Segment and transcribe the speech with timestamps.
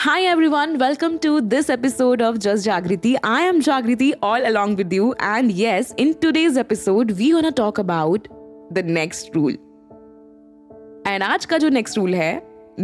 [0.00, 3.16] Hi everyone, welcome to this episode of Just Jagriti.
[3.24, 7.78] I am Jagriti all along with you, and yes, in today's episode, we gonna talk
[7.78, 8.28] about
[8.70, 9.56] the next rule.
[11.06, 12.30] And आज का जो next rule है,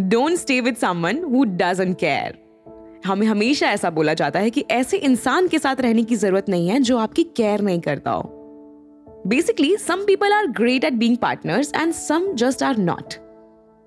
[0.09, 2.33] don't stay with someone who doesn't care.
[3.07, 6.69] हमें हमेशा ऐसा बोला जाता है कि ऐसे इंसान के साथ रहने की ज़रूरत नहीं
[6.69, 8.31] है जो आपकी केयर नहीं करता हो
[9.27, 13.15] basically some people are great at being partners and some just are not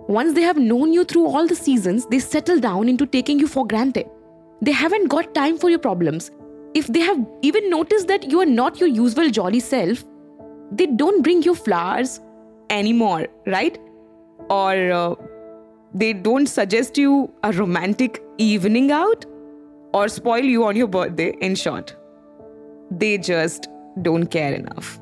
[0.08, 3.48] Once they have known you through all the seasons, they settle down into taking you
[3.48, 4.08] for granted.
[4.62, 6.32] They haven't got time for your problems.
[6.73, 10.06] If they have even noticed that you are not your usual jolly self,
[10.72, 12.20] they don't bring you flowers
[12.70, 13.78] anymore, right?
[14.50, 15.16] Or uh,
[15.94, 19.26] they don't suggest you a romantic evening out
[19.94, 21.95] or spoil you on your birthday, in short.
[22.92, 23.68] They just
[24.02, 25.00] don't care enough.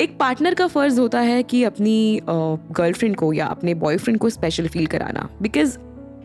[0.00, 4.68] एक partner का फ़र्ज़ होता है कि अपनी girlfriend को या अपने बॉयफ्रेंड को स्पेशल
[4.68, 5.76] फील कराना। बिकॉज़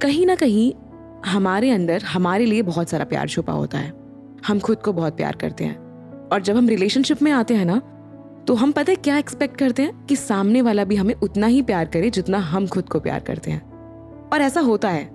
[0.01, 0.71] कहीं ना कहीं
[1.25, 3.93] हमारे अंदर, हमारे लिए बहुत सारा प्यार छुपा होता है।
[4.47, 5.77] हम खुद को बहुत प्यार करते हैं।
[6.29, 7.81] और जब हम रिलेशनशिप में आते हैं ना
[8.47, 10.05] तो हम पता है क्या एक्सपेक्ट करते हैं?
[10.05, 13.51] कि सामने वाला भी हमें उतना ही प्यार करे जितना हम खुद को प्यार करते
[13.51, 13.61] हैं।
[14.29, 15.09] और ऐसा होता है।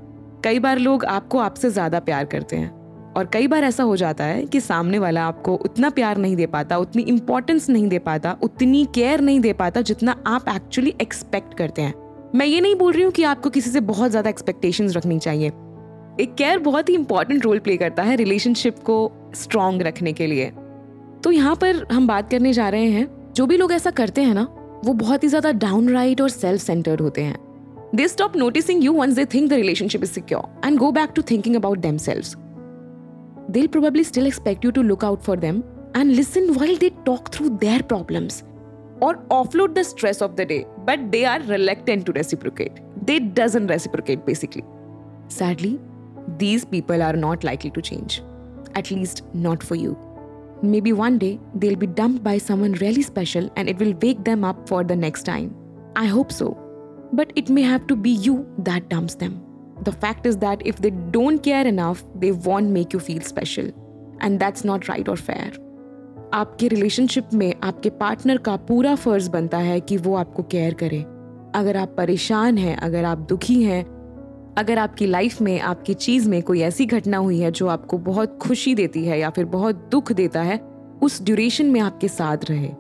[0.45, 2.84] कई बार लोग आपको आपसे ज़्यादा प्यार करते हैं।
[3.17, 6.47] और कई बार ऐसा हो जाता है कि सामने वाला आपको उतना प्यार नहीं दे
[6.47, 11.55] पाता, उतनी इंपॉर्टेंस नहीं दे पाता, उतनी केयर नहीं दे पाता जितना आप एक्चुअली एक्सपेक्ट
[11.55, 11.95] करते हैं।
[12.35, 15.49] मैं ये नहीं बोल रही हूँ कि आपको किसी से बहुत ज़्यादा एक्सपेक्टेशन रखनी चाहिए।
[16.21, 18.97] एक केयर बहुत ही इंपॉर्टेंट रोल प्ले करता है रिलेशनशिप को
[19.35, 20.51] स्ट्रांग रखने के लिए।
[21.25, 24.35] तो यहाँ पर हम बात करने जा रहे हैं, जो भी लोग ऐसा करते हैं
[24.35, 24.47] ना,
[24.85, 27.37] वो बहुत ही ज़्यादा डाउन राइट और सेल्फ सेंटर्ड होते हैं।
[27.95, 31.23] They stop noticing you once they think the relationship is secure and go back to
[31.23, 32.37] thinking about themselves
[33.55, 35.63] they'll probably still expect you to look out for them
[35.95, 38.43] and listen while they talk through their problems
[39.01, 40.67] or offload the stress of the day.
[40.85, 42.81] But they are reluctant to reciprocate.
[43.07, 44.65] They doesn't reciprocate basically.
[45.29, 45.81] Sadly
[46.39, 48.23] these people are not likely to change.
[48.75, 49.97] At least not for you.
[50.63, 54.43] Maybe one day they'll be dumped by someone really special and it will wake them
[54.43, 55.55] up for the next time.
[55.95, 56.59] I hope so.
[57.13, 59.45] But it may have to be you that dumps them
[59.83, 63.71] the fact is that if they don't care enough, they won't make you feel special.
[64.21, 65.51] And that's not right or fair.
[66.35, 71.01] आपके relationship में आपके partner का पूरा फ़र्ज़ बनता है कि वो आपको केयर करे
[71.55, 73.83] अगर आप परेशान हैं अगर आप दुखी हैं
[74.59, 78.39] अगर आपकी लाइफ में आपकी चीज़ में कोई ऐसी घटना हुई है जो आपको बहुत
[78.43, 80.59] खुशी देती है या फिर बहुत दुख देता है
[81.03, 82.71] उस ड्यूरेशन में आपके साथ रहे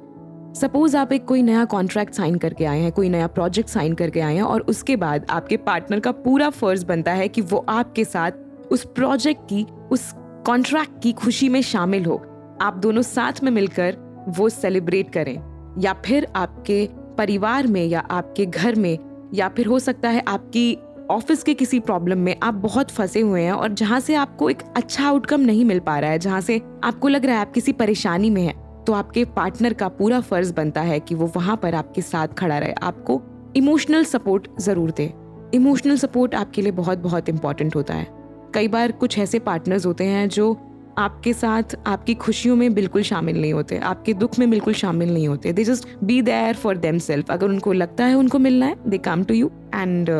[0.54, 4.20] सपोज़ आप एक कोई नया कॉन्ट्रैक्ट साइन करके आए हैं, कोई नया प्रोजेक्ट साइन करके
[4.20, 8.04] आए हैं और उसके बाद आपके पार्टनर का पूरा फ़र्ज़ बनता है कि वो आपके
[8.04, 8.30] साथ
[8.70, 10.12] उस प्रोजेक्ट की, उस
[10.46, 12.16] कॉन्ट्रैक्ट की खुशी में शामिल हो।
[12.62, 13.96] आप दोनों साथ में मिलकर
[14.28, 15.34] वो सेलिब्रेट करें।
[15.80, 16.88] या फिर आपके
[17.18, 18.98] परिवार में या आपके घर में,
[19.34, 20.76] या फिर हो सकता है आपकी
[21.10, 24.62] ऑफ़िस के किसी प्रॉब्लम में आप बहुत फंसे हुए हैं और जहाँ से आपको एक
[24.76, 27.72] अच्छा आउटकम नहीं मिल पा रहा है, जहाँ से आपको लग रहा है आप किसी
[27.72, 31.74] परेशानी में है। तो आपके पार्टनर का पूरा फ़र्ज़ बनता है कि वो वहाँ पर
[31.74, 33.20] आपके साथ खड़ा रहे। आपको
[33.56, 35.12] इमोशनल सपोर्ट ज़रूर दे।
[35.54, 38.06] इमोशनल सपोर्ट आपके लिए बहुत बहुत इंपॉर्टेंट होता है।
[38.54, 40.56] कई बार कुछ ऐसे पार्टनर्स होते हैं जो
[40.98, 45.28] आपके साथ आपकी खुशियों में बिल्कुल शामिल नहीं होते, आपके दुख में बिल्कुल शामिल नहीं
[45.28, 48.98] होते। They just be there for themself अगर उनको लगता है उनको मिलना है they
[49.00, 50.10] come to you and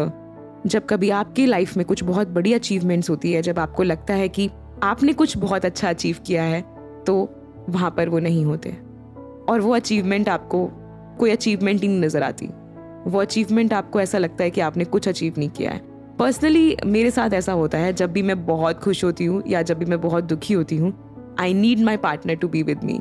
[0.67, 4.29] जब कभी आपकी लाइफ में कुछ बहुत बड़ी अचीवमेंट्स होती है, जब आपको लगता है
[4.29, 4.49] कि
[4.83, 6.61] आपने कुछ बहुत अच्छा अचीव किया है
[7.07, 7.15] तो
[7.69, 8.71] वहाँ पर वो नहीं होते।
[9.49, 10.67] और वो अचीवमेंट आपको,
[11.19, 12.47] कोई अचीवमेंट ही नहीं नज़र आती।
[13.07, 15.81] वो अचीवमेंट आपको ऐसा लगता है कि आपने कुछ अचीव नहीं किया है।
[16.19, 19.79] पर्सनली मेरे साथ ऐसा होता है, जब भी मैं बहुत खुश होती हूँ या जब
[19.79, 20.93] भी मैं बहुत दुखी होती हूँ
[21.41, 22.99] I need my partner to be with me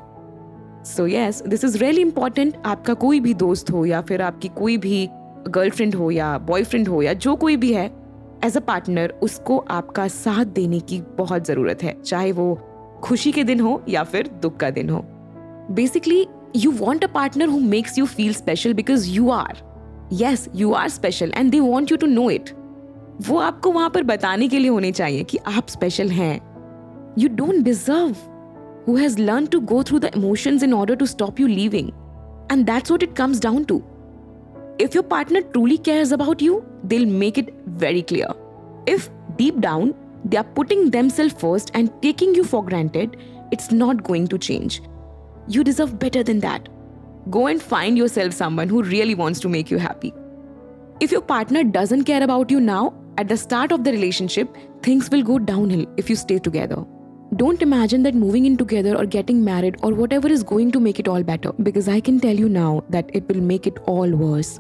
[0.86, 4.78] so yes this is really important आपका कोई भी दोस्त हो या फिर आपकी कोई
[4.78, 5.08] भी
[5.48, 7.86] गर्लफ्रेंड हो या बॉयफ्रेंड हो या जो कोई भी है
[8.44, 12.54] एज अ पार्टनर उसको आपका साथ देने की बहुत ज़रूरत है। चाहे वो
[13.04, 15.04] खुशी के दिन हो या फिर दुख का दिन हो।
[15.72, 16.26] Basically
[16.56, 19.62] you want a partner who makes you feel special because you are
[20.14, 22.50] yes you are special and they want you to know it
[23.28, 26.36] वो आपको वहाँ पर बताने के लिए होने चाहिए कि आप स्पेशल हैं।
[27.20, 28.16] You don't deserve
[28.88, 31.90] who has learn to go through the emotions in order to stop you living
[32.52, 33.82] and that's what it comes down to
[34.84, 36.54] if your partner truly cares about you,
[36.92, 37.50] they'll make it
[37.82, 38.30] very clear.
[38.94, 39.04] If
[39.42, 39.92] deep down
[40.26, 43.18] they are putting themselves first and taking you for granted,
[43.52, 44.82] it's not going to change.
[45.48, 46.70] You deserve better than that.
[47.30, 50.14] Go and find yourself someone who really wants to make you happy.
[51.00, 55.10] If your partner doesn't care about you now, at the start of the relationship, things
[55.10, 56.84] will go downhill if you stay together.
[57.36, 61.00] Don't imagine that moving in together or getting married or whatever is going to make
[61.00, 64.10] it all better because I can tell you now that it will make it all
[64.10, 64.60] worse.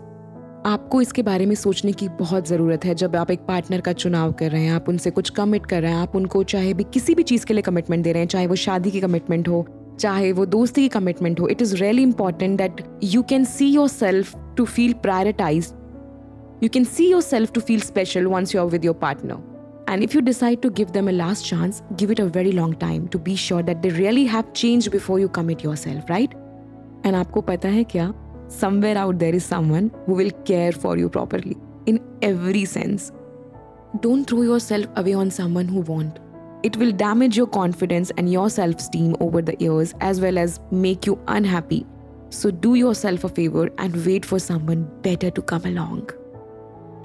[0.65, 4.31] आपको इसके बारे में सोचने की बहुत ज़रूरत है। जब आप एक पार्टनर का चुनाव
[4.31, 7.15] कर रहे हैं आप उनसे कुछ कमिट कर रहे हैं आप उनको चाहे भी किसी
[7.15, 9.67] भी चीज़ के लिए कमिटमेंट दे रहे हैं चाहे वो शादी की कमिटमेंट हो
[9.99, 14.35] चाहे वो दोस्ती की कमिटमेंट हो it is really important that you can see yourself
[14.57, 15.73] to feel prioritise
[16.63, 19.53] you can see yourself to feel special once you are with your partner
[19.89, 22.73] And if you decide to give them a last chance, give it a very long
[22.83, 26.33] time to be sure that they really have changed before you commit yourself, right
[27.05, 28.22] and आपको पता है क्या?
[28.53, 33.11] Somewhere out there is someone who will care for you properly in every sense.
[33.99, 36.19] Don't throw yourself away on someone who won't.
[36.63, 40.59] It will damage your confidence and your self esteem over the years as well as
[40.71, 41.85] make you unhappy.
[42.29, 46.09] So do yourself a favor and wait for someone better to come along.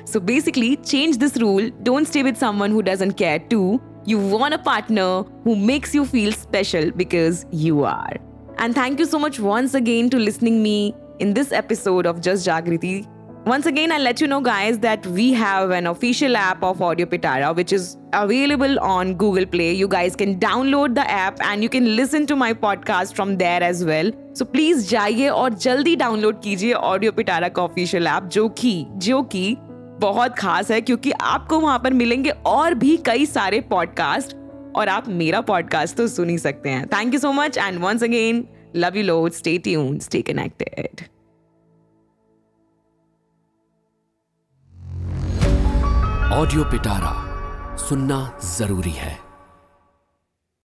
[0.05, 1.71] So basically, change this rule.
[1.83, 3.83] Don't stay with someone who doesn't care too.
[4.07, 8.17] You want a partner who makes you feel special because you are.
[8.57, 12.47] And thank you so much once again to listening me in this episode of Just
[12.47, 13.07] Jagriti.
[13.47, 17.07] Once again, I'll let you know, guys, that we have an official app of Audio
[17.07, 19.73] Pitara, which is available on Google Play.
[19.73, 23.63] You guys can download the app and you can listen to my podcast from there
[23.63, 24.11] as well.
[24.35, 29.23] So please जाइए और जल्दी download कीजिए audio पिटारा का official app जो कि जो
[29.33, 29.57] कि
[30.01, 34.37] बहुत खास है क्योंकि आपको वहाँ पर मिलेंगे और भी कई सारे पॉडकास्ट
[34.77, 38.03] और आप मेरा पॉडकास्ट तो सुन ही सकते हैं thank you so much and once
[38.03, 39.37] again Love you loads.
[39.37, 40.03] Stay tuned.
[40.03, 41.09] Stay connected.
[46.33, 47.13] Audio पिटारा
[47.89, 48.19] सुनना
[48.57, 49.28] ज़रूरी है